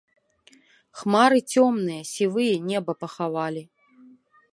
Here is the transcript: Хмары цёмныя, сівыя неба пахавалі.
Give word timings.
Хмары 1.01 1.39
цёмныя, 1.55 2.03
сівыя 2.13 2.55
неба 2.71 2.91
пахавалі. 3.01 3.63